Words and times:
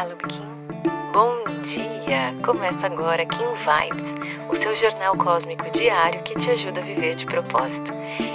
Olá, 0.00 0.08
Lubikin. 0.08 0.46
Bom 1.12 1.44
dia! 1.62 2.32
Começa 2.42 2.86
agora 2.86 3.26
Kim 3.26 3.36
Vibes, 3.36 4.48
o 4.50 4.54
seu 4.54 4.74
jornal 4.74 5.14
cósmico 5.14 5.70
diário 5.70 6.22
que 6.22 6.34
te 6.36 6.48
ajuda 6.48 6.80
a 6.80 6.82
viver 6.82 7.16
de 7.16 7.26
propósito. 7.26 7.92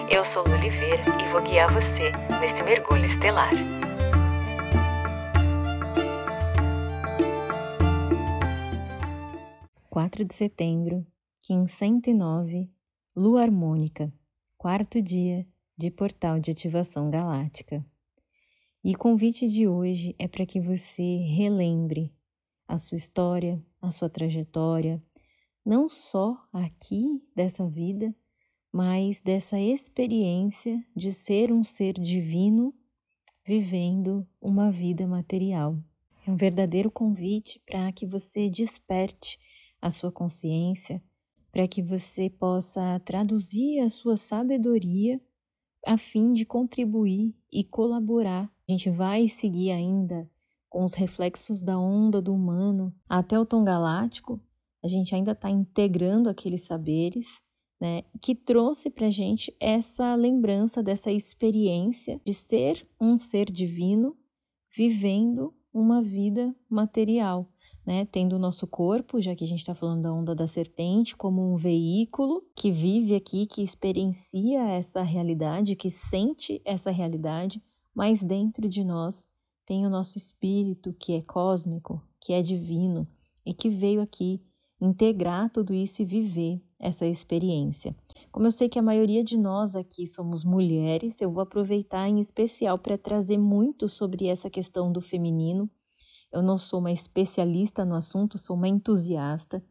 Eu 0.08 0.24
sou 0.24 0.44
Lu 0.44 0.54
Oliveira 0.54 1.02
e 1.20 1.32
vou 1.32 1.42
guiar 1.42 1.74
você 1.74 2.12
nesse 2.40 2.62
mergulho 2.62 3.06
estelar. 3.06 3.50
Quatro 9.90 10.24
de 10.24 10.36
setembro, 10.36 11.04
Kim 11.42 11.66
109, 11.66 12.70
Lua 13.16 13.42
Harmônica, 13.42 14.14
quarto 14.56 15.02
dia 15.02 15.48
de 15.76 15.90
Portal 15.90 16.40
de 16.40 16.52
Ativação 16.52 17.10
Galáctica. 17.10 17.84
E 18.88 18.94
o 18.94 19.00
convite 19.00 19.48
de 19.48 19.68
hoje 19.68 20.16
é 20.20 20.28
para 20.28 20.46
que 20.46 20.62
você 20.62 21.18
relembre 21.18 22.14
a 22.68 22.78
sua 22.78 22.98
história, 22.98 23.60
a 23.82 23.90
sua 23.90 24.08
trajetória, 24.12 25.04
não 25.66 25.90
só 25.90 26.38
aqui 26.54 27.20
dessa 27.36 27.68
vida, 27.68 28.16
mas 28.72 29.20
dessa 29.22 29.60
experiência 29.60 30.86
de 30.96 31.12
ser 31.12 31.52
um 31.52 31.64
ser 31.64 31.94
divino 31.94 32.76
vivendo 33.44 34.24
uma 34.40 34.72
vida 34.72 35.08
material. 35.08 35.80
É 36.24 36.30
um 36.30 36.36
verdadeiro 36.36 36.92
convite 36.92 37.60
para 37.66 37.92
que 37.92 38.06
você 38.06 38.52
desperte 38.52 39.40
a 39.82 39.90
sua 39.90 40.12
consciência, 40.12 41.02
para 41.52 41.68
que 41.68 41.82
você 41.82 42.30
possa 42.30 43.00
traduzir 43.00 43.80
a 43.80 43.90
sua 43.90 44.16
sabedoria 44.16 45.20
a 45.84 45.98
fim 45.98 46.34
de 46.34 46.46
contribuir 46.46 47.34
e 47.52 47.64
colaborar 47.64 48.55
a 48.68 48.72
gente 48.72 48.90
vai 48.90 49.28
seguir 49.28 49.72
ainda 49.72 50.30
com 50.70 50.84
os 50.84 50.96
reflexos 50.96 51.64
da 51.64 51.80
onda 51.80 52.22
do 52.22 52.34
humano 52.34 52.94
até 53.08 53.40
o 53.40 53.46
tom 53.46 53.64
galáctico. 53.64 54.42
A 54.84 54.88
gente 54.88 55.14
ainda 55.16 55.32
está 55.32 55.50
integrando 55.50 56.30
aqueles 56.30 56.66
saberes, 56.66 57.42
né, 57.80 58.04
que 58.22 58.34
trouxe 58.34 58.90
para 58.90 59.08
a 59.08 59.12
gente 59.12 59.56
essa 59.60 60.16
lembrança 60.16 60.82
dessa 60.82 61.12
experiência 61.12 62.20
de 62.26 62.34
ser 62.34 62.88
um 63.00 63.18
ser 63.18 63.52
divino 63.52 64.18
vivendo 64.76 65.54
uma 65.74 66.02
vida 66.02 66.56
material, 66.70 67.50
né, 67.86 68.06
tendo 68.06 68.36
o 68.36 68.40
nosso 68.40 68.66
corpo, 68.66 69.22
já 69.22 69.36
que 69.36 69.44
a 69.44 69.48
gente 69.48 69.60
está 69.60 69.76
falando 69.76 70.04
da 70.04 70.14
onda 70.14 70.34
da 70.34 70.48
serpente, 70.48 71.16
como 71.16 71.54
um 71.54 71.56
veículo 71.56 72.42
que 72.56 72.72
vive 72.72 73.14
aqui, 73.16 73.46
que 73.46 73.62
experiencia 73.62 74.62
essa 74.70 75.02
realidade, 75.02 75.76
que 75.76 75.92
sente 75.92 76.62
essa 76.66 76.92
realidade 76.92 77.62
mas 77.96 78.22
dentro 78.22 78.68
de 78.68 78.84
nós 78.84 79.28
tem 79.66 79.86
o 79.86 79.90
nosso 79.90 80.18
espírito 80.18 80.94
que 80.94 81.14
é 81.14 81.22
cósmico, 81.22 82.02
que 82.20 82.34
é 82.34 82.42
divino 82.42 83.08
e 83.46 83.54
que 83.54 83.70
veio 83.70 84.02
aqui 84.02 84.44
integrar 84.80 85.50
tudo 85.50 85.74
isso 85.74 86.02
e 86.02 86.06
viver 86.06 86.62
essa 86.78 87.06
experiência. 87.06 87.96
Como 88.32 88.46
eu 88.46 88.52
sei 88.52 88.68
que 88.68 88.78
a 88.78 88.84
maioria 88.84 89.24
de 89.24 89.38
nós 89.38 89.76
aqui 89.76 90.06
somos 90.06 90.44
mulheres, 90.44 91.22
eu 91.22 91.32
vou 91.32 91.42
aproveitar 91.42 92.08
em 92.10 92.20
especial 92.20 92.78
para 92.78 92.98
trazer 92.98 93.38
muito 93.38 93.88
sobre 93.88 94.28
essa 94.28 94.50
questão 94.50 94.92
do 94.92 95.00
feminino. 95.02 95.70
Eu 96.32 96.42
não 96.42 96.58
sou 96.58 96.80
uma 96.80 96.92
especialista 96.92 97.86
no 97.86 97.96
assunto, 97.96 98.38
sou 98.38 98.58
uma 98.58 98.68
entusiasta, 98.68 99.64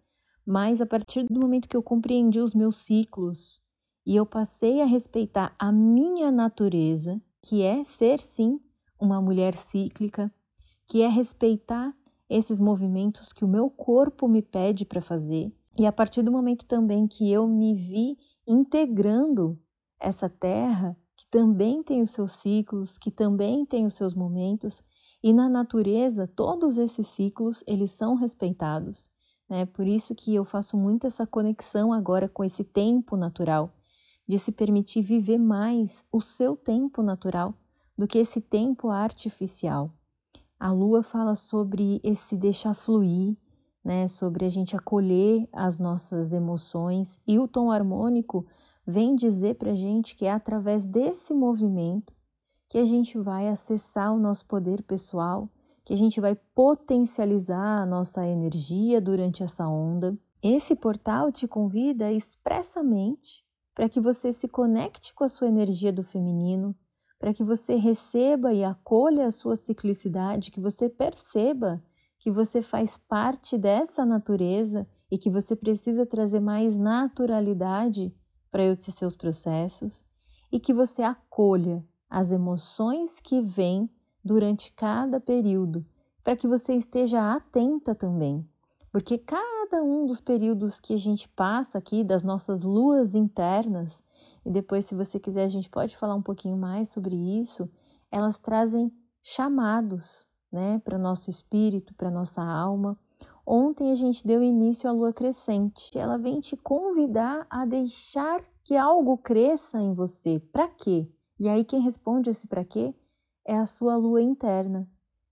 mas 0.46 0.80
a 0.80 0.86
partir 0.86 1.24
do 1.24 1.38
momento 1.38 1.68
que 1.68 1.76
eu 1.76 1.82
compreendi 1.82 2.40
os 2.40 2.54
meus 2.54 2.76
ciclos 2.76 3.60
e 4.06 4.16
eu 4.16 4.24
passei 4.24 4.80
a 4.80 4.86
respeitar 4.86 5.54
a 5.58 5.70
minha 5.70 6.30
natureza, 6.30 7.20
que 7.44 7.60
é 7.62 7.84
ser 7.84 8.18
sim 8.18 8.58
uma 8.98 9.20
mulher 9.20 9.54
cíclica, 9.54 10.32
que 10.88 11.02
é 11.02 11.08
respeitar 11.08 11.94
esses 12.28 12.58
movimentos 12.58 13.34
que 13.34 13.44
o 13.44 13.48
meu 13.48 13.68
corpo 13.68 14.26
me 14.26 14.40
pede 14.40 14.86
para 14.86 15.02
fazer. 15.02 15.52
E 15.78 15.84
a 15.84 15.92
partir 15.92 16.22
do 16.22 16.32
momento 16.32 16.64
também 16.64 17.06
que 17.06 17.30
eu 17.30 17.46
me 17.46 17.74
vi 17.74 18.16
integrando 18.46 19.60
essa 20.00 20.26
terra, 20.26 20.96
que 21.14 21.26
também 21.26 21.82
tem 21.82 22.00
os 22.00 22.12
seus 22.12 22.32
ciclos, 22.32 22.96
que 22.96 23.10
também 23.10 23.66
tem 23.66 23.84
os 23.84 23.94
seus 23.94 24.14
momentos, 24.14 24.82
e 25.22 25.30
na 25.30 25.46
natureza 25.46 26.26
todos 26.26 26.78
esses 26.78 27.06
ciclos 27.08 27.62
eles 27.66 27.92
são 27.92 28.14
respeitados. 28.14 29.10
Né? 29.50 29.66
Por 29.66 29.86
isso 29.86 30.14
que 30.14 30.34
eu 30.34 30.46
faço 30.46 30.78
muito 30.78 31.06
essa 31.06 31.26
conexão 31.26 31.92
agora 31.92 32.26
com 32.26 32.42
esse 32.42 32.64
tempo 32.64 33.18
natural 33.18 33.70
de 34.26 34.38
se 34.38 34.52
permitir 34.52 35.02
viver 35.02 35.38
mais 35.38 36.04
o 36.10 36.20
seu 36.20 36.56
tempo 36.56 37.02
natural 37.02 37.54
do 37.96 38.06
que 38.06 38.18
esse 38.18 38.40
tempo 38.40 38.88
artificial. 38.88 39.90
A 40.58 40.72
lua 40.72 41.02
fala 41.02 41.34
sobre 41.34 42.00
esse 42.02 42.36
deixar 42.36 42.74
fluir, 42.74 43.36
né, 43.84 44.08
sobre 44.08 44.46
a 44.46 44.48
gente 44.48 44.74
acolher 44.74 45.46
as 45.52 45.78
nossas 45.78 46.32
emoções, 46.32 47.20
e 47.26 47.38
o 47.38 47.46
tom 47.46 47.70
harmônico 47.70 48.46
vem 48.86 49.14
dizer 49.14 49.56
para 49.56 49.72
a 49.72 49.76
gente 49.76 50.16
que 50.16 50.24
é 50.24 50.32
através 50.32 50.86
desse 50.86 51.34
movimento 51.34 52.14
que 52.68 52.78
a 52.78 52.84
gente 52.84 53.18
vai 53.18 53.48
acessar 53.48 54.12
o 54.12 54.18
nosso 54.18 54.46
poder 54.46 54.82
pessoal, 54.82 55.48
que 55.84 55.92
a 55.92 55.96
gente 55.96 56.20
vai 56.20 56.34
potencializar 56.54 57.82
a 57.82 57.86
nossa 57.86 58.26
energia 58.26 59.00
durante 59.00 59.42
essa 59.42 59.68
onda. 59.68 60.16
Esse 60.42 60.74
portal 60.74 61.30
te 61.30 61.46
convida 61.46 62.10
expressamente 62.10 63.43
para 63.74 63.88
que 63.88 64.00
você 64.00 64.32
se 64.32 64.46
conecte 64.46 65.12
com 65.12 65.24
a 65.24 65.28
sua 65.28 65.48
energia 65.48 65.92
do 65.92 66.02
feminino, 66.02 66.74
para 67.18 67.32
que 67.32 67.42
você 67.42 67.76
receba 67.76 68.52
e 68.52 68.62
acolha 68.62 69.26
a 69.26 69.30
sua 69.30 69.56
ciclicidade, 69.56 70.50
que 70.50 70.60
você 70.60 70.88
perceba 70.88 71.82
que 72.18 72.30
você 72.30 72.62
faz 72.62 72.96
parte 72.96 73.58
dessa 73.58 74.04
natureza 74.04 74.86
e 75.10 75.18
que 75.18 75.28
você 75.28 75.54
precisa 75.54 76.06
trazer 76.06 76.40
mais 76.40 76.76
naturalidade 76.76 78.14
para 78.50 78.64
esses 78.64 78.94
seus 78.94 79.16
processos 79.16 80.04
e 80.50 80.60
que 80.60 80.72
você 80.72 81.02
acolha 81.02 81.84
as 82.08 82.32
emoções 82.32 83.20
que 83.20 83.40
vêm 83.40 83.90
durante 84.24 84.72
cada 84.72 85.20
período, 85.20 85.84
para 86.22 86.36
que 86.36 86.48
você 86.48 86.74
esteja 86.74 87.34
atenta 87.34 87.94
também, 87.94 88.48
porque 88.94 89.18
cada 89.18 89.82
um 89.82 90.06
dos 90.06 90.20
períodos 90.20 90.78
que 90.78 90.94
a 90.94 90.96
gente 90.96 91.28
passa 91.30 91.78
aqui, 91.78 92.04
das 92.04 92.22
nossas 92.22 92.62
luas 92.62 93.16
internas, 93.16 94.04
e 94.46 94.50
depois, 94.52 94.84
se 94.84 94.94
você 94.94 95.18
quiser, 95.18 95.42
a 95.42 95.48
gente 95.48 95.68
pode 95.68 95.96
falar 95.96 96.14
um 96.14 96.22
pouquinho 96.22 96.56
mais 96.56 96.90
sobre 96.90 97.16
isso, 97.16 97.68
elas 98.08 98.38
trazem 98.38 98.92
chamados 99.20 100.28
né, 100.52 100.80
para 100.84 100.96
nosso 100.96 101.28
espírito, 101.28 101.92
para 101.94 102.08
nossa 102.08 102.40
alma. 102.40 102.96
Ontem 103.44 103.90
a 103.90 103.96
gente 103.96 104.24
deu 104.24 104.40
início 104.40 104.88
à 104.88 104.92
lua 104.92 105.12
crescente. 105.12 105.98
Ela 105.98 106.16
vem 106.16 106.38
te 106.38 106.56
convidar 106.56 107.48
a 107.50 107.66
deixar 107.66 108.44
que 108.62 108.76
algo 108.76 109.18
cresça 109.18 109.80
em 109.80 109.92
você. 109.92 110.38
Para 110.38 110.68
quê? 110.68 111.10
E 111.36 111.48
aí 111.48 111.64
quem 111.64 111.80
responde 111.80 112.30
esse 112.30 112.46
para 112.46 112.64
quê 112.64 112.94
é 113.44 113.56
a 113.58 113.66
sua 113.66 113.96
lua 113.96 114.22
interna. 114.22 114.88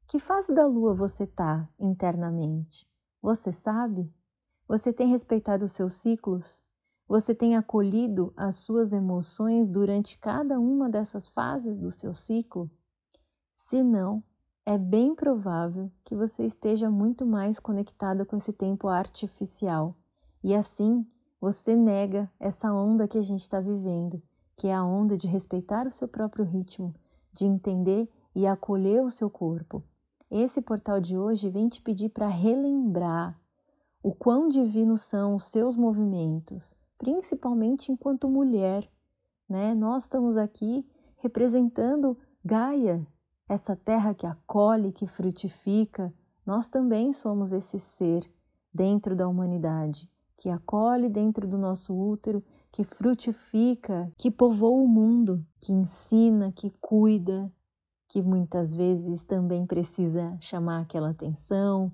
Que 0.08 0.18
fase 0.18 0.52
da 0.52 0.66
lua 0.66 0.92
você 0.92 1.28
tá 1.28 1.68
internamente? 1.78 2.90
Você 3.22 3.52
sabe? 3.52 4.12
Você 4.66 4.92
tem 4.92 5.06
respeitado 5.06 5.64
os 5.64 5.72
seus 5.72 5.94
ciclos? 5.94 6.60
Você 7.06 7.32
tem 7.32 7.56
acolhido 7.56 8.32
as 8.36 8.56
suas 8.56 8.92
emoções 8.92 9.68
durante 9.68 10.18
cada 10.18 10.58
uma 10.58 10.90
dessas 10.90 11.28
fases 11.28 11.78
do 11.78 11.92
seu 11.92 12.12
ciclo? 12.12 12.68
Se 13.52 13.80
não, 13.80 14.24
é 14.66 14.76
bem 14.76 15.14
provável 15.14 15.88
que 16.04 16.16
você 16.16 16.44
esteja 16.44 16.90
muito 16.90 17.24
mais 17.24 17.60
conectada 17.60 18.26
com 18.26 18.36
esse 18.36 18.52
tempo 18.52 18.88
artificial 18.88 19.96
e 20.42 20.54
assim 20.54 21.06
você 21.40 21.76
nega 21.76 22.28
essa 22.40 22.72
onda 22.72 23.06
que 23.06 23.18
a 23.18 23.22
gente 23.22 23.42
está 23.42 23.60
vivendo, 23.60 24.20
que 24.56 24.66
é 24.66 24.74
a 24.74 24.84
onda 24.84 25.16
de 25.16 25.28
respeitar 25.28 25.86
o 25.86 25.92
seu 25.92 26.08
próprio 26.08 26.44
ritmo, 26.44 26.94
de 27.32 27.46
entender 27.46 28.08
e 28.34 28.46
acolher 28.46 29.02
o 29.02 29.10
seu 29.10 29.28
corpo. 29.30 29.84
Esse 30.34 30.62
portal 30.62 30.98
de 30.98 31.14
hoje 31.14 31.50
vem 31.50 31.68
te 31.68 31.82
pedir 31.82 32.08
para 32.08 32.26
relembrar 32.26 33.38
o 34.02 34.14
quão 34.14 34.48
divinos 34.48 35.02
são 35.02 35.34
os 35.34 35.44
seus 35.44 35.76
movimentos, 35.76 36.74
principalmente 36.96 37.92
enquanto 37.92 38.30
mulher. 38.30 38.90
Né? 39.46 39.74
Nós 39.74 40.04
estamos 40.04 40.38
aqui 40.38 40.88
representando 41.16 42.16
Gaia, 42.42 43.06
essa 43.46 43.76
terra 43.76 44.14
que 44.14 44.26
acolhe, 44.26 44.90
que 44.90 45.06
frutifica. 45.06 46.10
Nós 46.46 46.66
também 46.66 47.12
somos 47.12 47.52
esse 47.52 47.78
ser 47.78 48.24
dentro 48.72 49.14
da 49.14 49.28
humanidade, 49.28 50.10
que 50.38 50.48
acolhe 50.48 51.10
dentro 51.10 51.46
do 51.46 51.58
nosso 51.58 51.94
útero, 51.94 52.42
que 52.72 52.84
frutifica, 52.84 54.10
que 54.16 54.30
povoa 54.30 54.82
o 54.82 54.88
mundo, 54.88 55.44
que 55.60 55.74
ensina, 55.74 56.50
que 56.50 56.70
cuida, 56.80 57.52
que 58.12 58.20
muitas 58.20 58.74
vezes 58.74 59.24
também 59.24 59.64
precisa 59.64 60.36
chamar 60.38 60.82
aquela 60.82 61.08
atenção, 61.08 61.90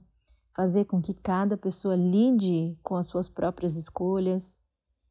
fazer 0.53 0.85
com 0.85 1.00
que 1.00 1.15
cada 1.15 1.56
pessoa 1.56 1.94
lide 1.94 2.76
com 2.82 2.97
as 2.97 3.06
suas 3.06 3.29
próprias 3.29 3.76
escolhas 3.76 4.59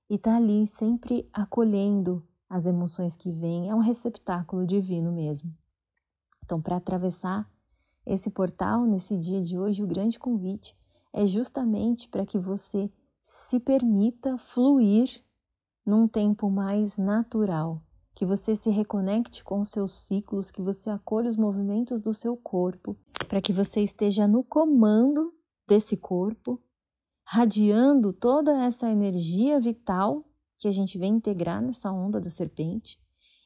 e 0.09 0.17
tá 0.17 0.35
ali 0.35 0.67
sempre 0.67 1.25
acolhendo 1.31 2.27
as 2.49 2.67
emoções 2.67 3.15
que 3.15 3.31
vêm, 3.31 3.69
é 3.69 3.73
um 3.73 3.79
receptáculo 3.79 4.67
divino 4.67 5.09
mesmo. 5.09 5.55
Então, 6.43 6.61
para 6.61 6.75
atravessar 6.75 7.49
esse 8.05 8.29
portal, 8.29 8.83
nesse 8.83 9.17
dia 9.17 9.41
de 9.41 9.57
hoje, 9.57 9.81
o 9.81 9.87
grande 9.87 10.19
convite 10.19 10.75
é 11.13 11.25
justamente 11.25 12.09
para 12.09 12.25
que 12.25 12.37
você 12.37 12.91
se 13.23 13.61
permita 13.61 14.37
fluir 14.37 15.23
num 15.85 16.05
tempo 16.05 16.49
mais 16.49 16.97
natural, 16.97 17.81
que 18.17 18.25
você 18.25 18.55
se 18.55 18.71
reconecte 18.71 19.43
com 19.43 19.61
os 19.61 19.69
seus 19.69 19.91
ciclos, 19.91 20.49
que 20.49 20.59
você 20.59 20.89
acolha 20.89 21.27
os 21.27 21.35
movimentos 21.35 22.01
do 22.01 22.15
seu 22.15 22.35
corpo, 22.35 22.97
para 23.27 23.39
que 23.39 23.53
você 23.53 23.81
esteja 23.81 24.27
no 24.27 24.43
comando 24.43 25.31
desse 25.67 25.95
corpo, 25.95 26.59
radiando 27.23 28.11
toda 28.11 28.59
essa 28.63 28.89
energia 28.89 29.59
vital 29.59 30.25
que 30.57 30.67
a 30.67 30.71
gente 30.71 30.97
vem 30.97 31.13
integrar 31.13 31.61
nessa 31.61 31.91
onda 31.91 32.19
da 32.19 32.31
serpente 32.31 32.99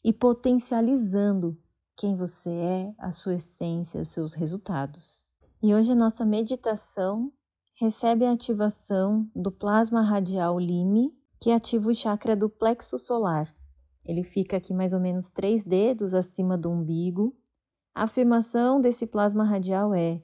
e 0.05 0.13
potencializando 0.13 1.59
quem 1.97 2.15
você 2.15 2.51
é, 2.51 2.95
a 2.97 3.11
sua 3.11 3.35
essência, 3.35 4.01
os 4.01 4.07
seus 4.07 4.33
resultados. 4.33 5.25
E 5.61 5.75
hoje 5.75 5.91
a 5.91 5.95
nossa 5.95 6.23
meditação 6.23 7.29
recebe 7.77 8.23
a 8.23 8.31
ativação 8.31 9.29
do 9.35 9.51
plasma 9.51 10.01
radial 10.01 10.57
Lime, 10.57 11.11
que 11.41 11.51
ativa 11.51 11.89
o 11.89 11.93
chakra 11.93 12.37
do 12.37 12.49
plexo 12.49 12.97
solar. 12.97 13.53
Ele 14.05 14.23
fica 14.23 14.57
aqui 14.57 14.73
mais 14.73 14.93
ou 14.93 14.99
menos 14.99 15.29
três 15.29 15.63
dedos 15.63 16.13
acima 16.13 16.57
do 16.57 16.69
umbigo. 16.69 17.35
A 17.93 18.03
afirmação 18.03 18.81
desse 18.81 19.05
plasma 19.05 19.43
radial 19.43 19.93
é: 19.93 20.21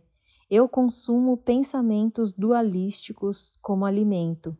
Eu 0.49 0.67
consumo 0.67 1.37
pensamentos 1.37 2.33
dualísticos 2.33 3.51
como 3.61 3.85
alimento. 3.85 4.57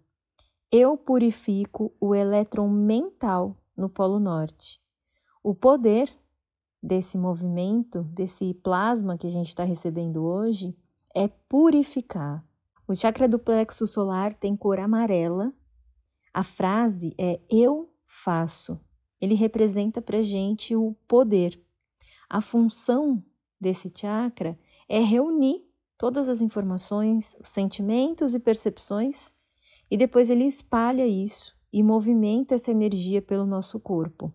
Eu 0.71 0.97
purifico 0.97 1.95
o 1.99 2.13
elétron 2.13 2.69
mental 2.69 3.57
no 3.75 3.89
Polo 3.89 4.19
Norte. 4.19 4.81
O 5.41 5.55
poder 5.55 6.11
desse 6.83 7.17
movimento, 7.17 8.03
desse 8.03 8.53
plasma 8.53 9.17
que 9.17 9.27
a 9.27 9.29
gente 9.29 9.47
está 9.47 9.63
recebendo 9.63 10.23
hoje, 10.23 10.77
é 11.15 11.27
purificar. 11.27 12.45
O 12.87 12.93
chakra 12.93 13.27
do 13.27 13.39
plexo 13.39 13.87
solar 13.87 14.33
tem 14.33 14.55
cor 14.55 14.79
amarela. 14.79 15.53
A 16.33 16.43
frase 16.43 17.13
é 17.17 17.39
eu 17.49 17.89
faço. 18.05 18.79
Ele 19.19 19.35
representa 19.35 20.01
para 20.01 20.21
gente 20.21 20.75
o 20.75 20.95
poder. 21.07 21.59
A 22.29 22.41
função 22.41 23.23
desse 23.59 23.91
chakra 23.95 24.57
é 24.87 24.99
reunir 24.99 25.65
todas 25.97 26.29
as 26.29 26.41
informações, 26.41 27.35
os 27.39 27.49
sentimentos 27.49 28.35
e 28.35 28.39
percepções, 28.39 29.31
e 29.89 29.97
depois 29.97 30.29
ele 30.29 30.45
espalha 30.45 31.07
isso 31.07 31.55
e 31.71 31.81
movimenta 31.81 32.55
essa 32.55 32.71
energia 32.71 33.21
pelo 33.21 33.45
nosso 33.45 33.79
corpo. 33.79 34.31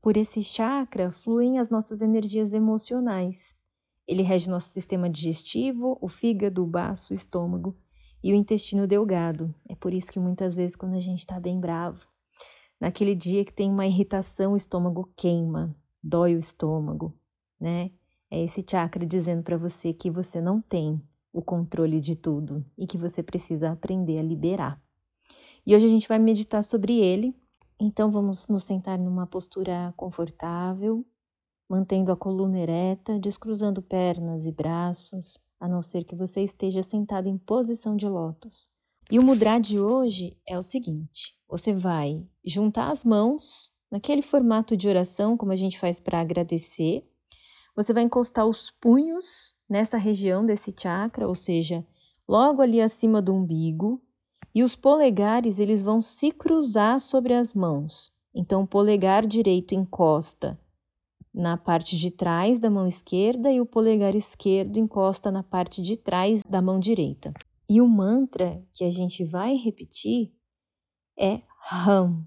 Por 0.00 0.16
esse 0.16 0.42
chakra 0.42 1.12
fluem 1.12 1.58
as 1.58 1.70
nossas 1.70 2.02
energias 2.02 2.52
emocionais. 2.52 3.54
Ele 4.06 4.22
rege 4.22 4.50
nosso 4.50 4.68
sistema 4.68 5.08
digestivo, 5.08 5.96
o 6.00 6.08
fígado, 6.08 6.62
o 6.62 6.66
baço, 6.66 7.12
o 7.12 7.16
estômago 7.16 7.74
e 8.22 8.32
o 8.32 8.36
intestino 8.36 8.86
delgado. 8.86 9.54
É 9.68 9.74
por 9.74 9.94
isso 9.94 10.12
que 10.12 10.18
muitas 10.18 10.54
vezes, 10.54 10.76
quando 10.76 10.94
a 10.94 11.00
gente 11.00 11.20
está 11.20 11.40
bem 11.40 11.58
bravo, 11.58 12.06
naquele 12.80 13.14
dia 13.14 13.44
que 13.44 13.52
tem 13.52 13.70
uma 13.70 13.86
irritação, 13.86 14.52
o 14.52 14.56
estômago 14.56 15.10
queima, 15.16 15.74
dói 16.02 16.34
o 16.34 16.38
estômago, 16.38 17.16
né? 17.60 17.90
É 18.30 18.42
esse 18.42 18.64
chakra 18.68 19.06
dizendo 19.06 19.42
para 19.42 19.56
você 19.56 19.92
que 19.92 20.10
você 20.10 20.40
não 20.40 20.60
tem 20.60 21.00
o 21.32 21.42
controle 21.42 22.00
de 22.00 22.16
tudo 22.16 22.64
e 22.76 22.86
que 22.86 22.98
você 22.98 23.22
precisa 23.22 23.70
aprender 23.70 24.18
a 24.18 24.22
liberar. 24.22 24.82
E 25.66 25.74
hoje 25.74 25.86
a 25.86 25.90
gente 25.90 26.08
vai 26.08 26.18
meditar 26.18 26.62
sobre 26.62 26.98
ele 26.98 27.34
então 27.78 28.10
vamos 28.10 28.48
nos 28.48 28.64
sentar 28.64 28.98
numa 28.98 29.26
postura 29.26 29.92
confortável, 29.96 31.04
mantendo 31.68 32.12
a 32.12 32.16
coluna 32.16 32.58
ereta, 32.58 33.18
descruzando 33.18 33.82
pernas 33.82 34.46
e 34.46 34.52
braços, 34.52 35.38
a 35.58 35.68
não 35.68 35.82
ser 35.82 36.04
que 36.04 36.14
você 36.14 36.42
esteja 36.42 36.82
sentado 36.82 37.28
em 37.28 37.36
posição 37.36 37.96
de 37.96 38.08
lótus. 38.08 38.70
E 39.10 39.18
o 39.18 39.22
mudra 39.22 39.58
de 39.58 39.78
hoje 39.78 40.36
é 40.48 40.56
o 40.58 40.62
seguinte: 40.62 41.34
você 41.48 41.72
vai 41.72 42.26
juntar 42.44 42.90
as 42.90 43.04
mãos 43.04 43.70
naquele 43.90 44.22
formato 44.22 44.76
de 44.76 44.88
oração, 44.88 45.36
como 45.36 45.52
a 45.52 45.56
gente 45.56 45.78
faz 45.78 46.00
para 46.00 46.20
agradecer. 46.20 47.06
Você 47.76 47.92
vai 47.92 48.02
encostar 48.02 48.46
os 48.46 48.70
punhos 48.70 49.54
nessa 49.68 49.98
região 49.98 50.44
desse 50.44 50.74
chakra, 50.76 51.28
ou 51.28 51.34
seja, 51.34 51.86
logo 52.26 52.62
ali 52.62 52.80
acima 52.80 53.20
do 53.20 53.34
umbigo, 53.34 54.02
e 54.54 54.62
os 54.62 54.74
polegares 54.74 55.58
eles 55.58 55.82
vão 55.82 56.00
se 56.00 56.30
cruzar 56.30 56.98
sobre 56.98 57.34
as 57.34 57.54
mãos. 57.54 58.12
Então, 58.34 58.62
o 58.62 58.66
polegar 58.66 59.26
direito 59.26 59.74
encosta 59.74 60.58
na 61.32 61.56
parte 61.56 61.96
de 61.96 62.10
trás 62.10 62.58
da 62.60 62.70
mão 62.70 62.86
esquerda 62.86 63.50
e 63.50 63.60
o 63.60 63.66
polegar 63.66 64.14
esquerdo 64.14 64.78
encosta 64.78 65.30
na 65.30 65.42
parte 65.42 65.82
de 65.82 65.96
trás 65.96 66.42
da 66.48 66.62
mão 66.62 66.78
direita. 66.78 67.34
E 67.68 67.80
o 67.80 67.88
mantra 67.88 68.64
que 68.72 68.84
a 68.84 68.90
gente 68.90 69.24
vai 69.24 69.54
repetir 69.56 70.32
é 71.16 71.42
Ram. 71.58 72.26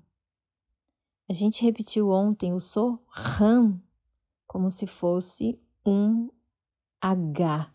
A 1.30 1.34
gente 1.34 1.64
repetiu 1.64 2.10
ontem 2.10 2.54
o 2.54 2.60
So 2.60 3.00
Ram 3.08 3.82
como 4.48 4.70
se 4.70 4.88
fosse 4.88 5.60
um 5.86 6.30
H. 7.02 7.74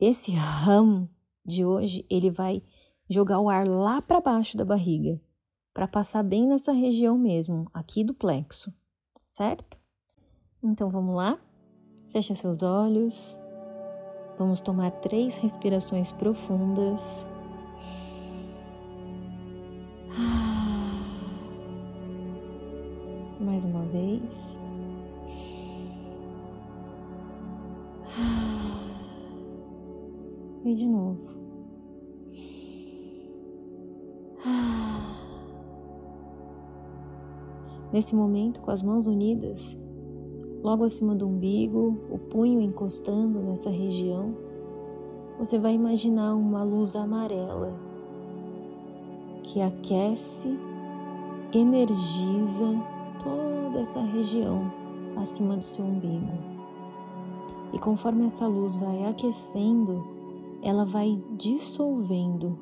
Esse 0.00 0.32
Ram 0.32 1.08
de 1.44 1.64
hoje 1.64 2.06
ele 2.10 2.30
vai 2.30 2.62
jogar 3.08 3.40
o 3.40 3.48
ar 3.48 3.66
lá 3.66 4.02
para 4.02 4.20
baixo 4.20 4.56
da 4.56 4.64
barriga, 4.64 5.20
para 5.72 5.86
passar 5.88 6.22
bem 6.22 6.46
nessa 6.46 6.72
região 6.72 7.16
mesmo, 7.16 7.70
aqui 7.72 8.02
do 8.02 8.14
plexo, 8.14 8.72
certo? 9.28 9.80
Então 10.62 10.90
vamos 10.90 11.14
lá? 11.14 11.38
Feche 12.08 12.34
seus 12.34 12.62
olhos. 12.62 13.38
Vamos 14.38 14.60
tomar 14.60 14.92
três 14.92 15.36
respirações 15.36 16.12
profundas. 16.12 17.26
Mais 23.40 23.64
uma 23.64 23.84
vez. 23.86 24.56
E 30.64 30.74
de 30.74 30.86
novo. 30.86 31.18
Nesse 37.92 38.14
momento, 38.14 38.60
com 38.60 38.70
as 38.70 38.82
mãos 38.82 39.08
unidas, 39.08 39.76
logo 40.62 40.84
acima 40.84 41.14
do 41.14 41.26
umbigo, 41.26 41.96
o 42.10 42.18
punho 42.18 42.60
encostando 42.60 43.40
nessa 43.40 43.70
região, 43.70 44.36
você 45.38 45.58
vai 45.58 45.74
imaginar 45.74 46.34
uma 46.34 46.62
luz 46.62 46.96
amarela 46.96 47.78
que 49.42 49.60
aquece, 49.62 50.58
energiza 51.52 52.66
toda 53.22 53.80
essa 53.80 54.00
região 54.00 54.70
acima 55.16 55.56
do 55.56 55.64
seu 55.64 55.84
umbigo. 55.84 56.32
E 57.72 57.78
conforme 57.78 58.26
essa 58.26 58.46
luz 58.46 58.76
vai 58.76 59.04
aquecendo, 59.06 60.04
ela 60.62 60.84
vai 60.84 61.18
dissolvendo 61.36 62.58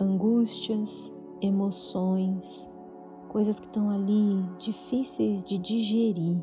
angústias, 0.00 1.12
emoções, 1.40 2.68
coisas 3.28 3.60
que 3.60 3.66
estão 3.66 3.90
ali 3.90 4.42
difíceis 4.58 5.42
de 5.42 5.58
digerir. 5.58 6.42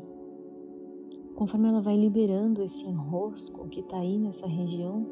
Conforme 1.38 1.68
ela 1.68 1.80
vai 1.80 1.96
liberando 1.96 2.64
esse 2.64 2.84
enrosco 2.84 3.68
que 3.68 3.78
está 3.78 3.98
aí 3.98 4.18
nessa 4.18 4.48
região, 4.48 5.06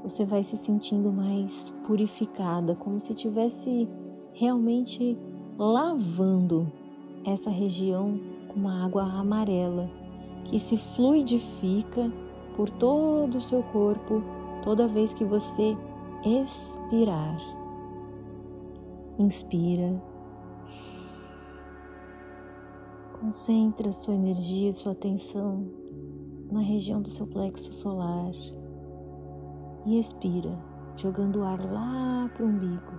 você 0.00 0.24
vai 0.24 0.44
se 0.44 0.56
sentindo 0.56 1.12
mais 1.12 1.74
purificada, 1.84 2.76
como 2.76 3.00
se 3.00 3.16
tivesse 3.16 3.88
realmente 4.32 5.18
lavando 5.58 6.70
essa 7.26 7.50
região 7.50 8.16
com 8.46 8.60
uma 8.60 8.84
água 8.84 9.02
amarela 9.02 9.90
que 10.44 10.60
se 10.60 10.78
fluidifica 10.78 12.12
por 12.54 12.70
todo 12.70 13.38
o 13.38 13.42
seu 13.42 13.60
corpo 13.64 14.22
toda 14.62 14.86
vez 14.86 15.12
que 15.12 15.24
você 15.24 15.76
expirar. 16.24 17.40
Inspira 19.18 20.00
Concentre 23.24 23.88
a 23.88 23.92
sua 23.92 24.12
energia 24.12 24.68
e 24.68 24.74
sua 24.74 24.92
atenção 24.92 25.66
na 26.52 26.60
região 26.60 27.00
do 27.00 27.08
seu 27.08 27.26
plexo 27.26 27.72
solar 27.72 28.34
e 29.86 29.98
expira, 29.98 30.62
jogando 30.94 31.36
o 31.36 31.42
ar 31.42 31.58
lá 31.64 32.30
para 32.34 32.44
o 32.44 32.48
umbigo. 32.50 32.92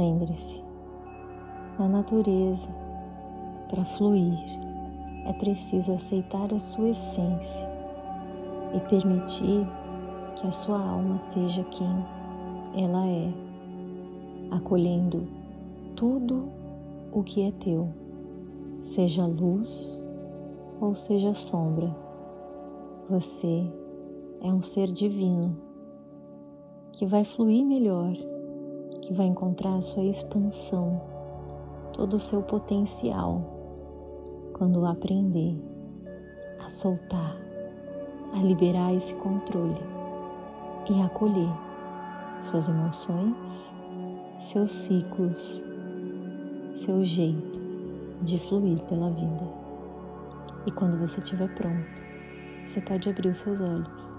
Lembre-se, 0.00 0.64
na 1.78 1.86
natureza, 1.86 2.70
para 3.68 3.84
fluir, 3.84 4.38
é 5.26 5.32
preciso 5.34 5.92
aceitar 5.92 6.54
a 6.54 6.58
sua 6.58 6.88
essência 6.88 7.68
e 8.74 8.80
permitir 8.88 9.68
que 10.36 10.46
a 10.46 10.52
sua 10.52 10.80
alma 10.80 11.18
seja 11.18 11.62
quem 11.64 11.86
ela 12.82 13.06
é, 13.06 13.30
acolhendo 14.50 15.28
tudo 15.94 16.48
o 17.12 17.22
que 17.22 17.42
é 17.42 17.52
teu, 17.52 17.90
seja 18.80 19.26
luz 19.26 20.02
ou 20.80 20.94
seja 20.94 21.34
sombra. 21.34 21.94
Você 23.10 23.70
é 24.40 24.50
um 24.50 24.62
ser 24.62 24.86
divino 24.90 25.54
que 26.90 27.04
vai 27.04 27.22
fluir 27.22 27.66
melhor, 27.66 28.16
que 29.02 29.12
vai 29.14 29.26
encontrar 29.26 29.76
a 29.76 29.80
sua 29.80 30.04
expansão, 30.04 31.00
todo 31.92 32.14
o 32.14 32.18
seu 32.18 32.42
potencial 32.42 33.58
quando 34.60 34.84
aprender 34.84 35.56
a 36.62 36.68
soltar, 36.68 37.34
a 38.34 38.42
liberar 38.42 38.92
esse 38.94 39.14
controle 39.14 39.80
e 40.90 41.00
acolher 41.00 41.50
suas 42.42 42.68
emoções, 42.68 43.74
seus 44.38 44.70
ciclos, 44.70 45.64
seu 46.76 47.04
jeito 47.04 47.60
de 48.22 48.38
fluir 48.38 48.82
pela 48.84 49.10
vida. 49.10 49.48
E 50.66 50.70
quando 50.70 50.98
você 50.98 51.20
estiver 51.20 51.48
pronta, 51.54 52.02
você 52.64 52.80
pode 52.82 53.08
abrir 53.08 53.30
os 53.30 53.38
seus 53.38 53.60
olhos 53.60 54.18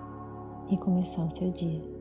e 0.71 0.77
começar 0.77 1.23
o 1.23 1.29
seu 1.29 1.51
dia. 1.51 2.00